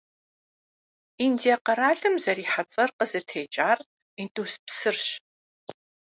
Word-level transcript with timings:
Индие 1.25 1.55
къэралым 1.65 2.15
зэрихьэ 2.23 2.63
цӀэр 2.71 2.89
къызытекӀар 2.97 3.79
Индус 4.21 4.53
псырщ. 4.65 5.05